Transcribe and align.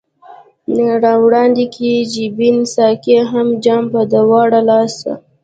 را 1.03 1.13
وړاندي 1.23 1.65
که 1.75 1.89
جبين 2.13 2.57
ساقي 2.75 3.15
هم 3.31 3.47
جام 3.63 3.83
پۀ 3.91 4.01
دواړه 4.13 4.59
لاسه 4.69 5.11